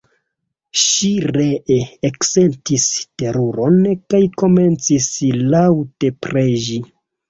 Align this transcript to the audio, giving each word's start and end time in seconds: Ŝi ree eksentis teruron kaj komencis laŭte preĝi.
Ŝi 0.83 1.09
ree 1.35 1.77
eksentis 2.09 2.89
teruron 3.21 3.79
kaj 4.01 4.25
komencis 4.43 5.15
laŭte 5.55 6.17
preĝi. 6.27 6.87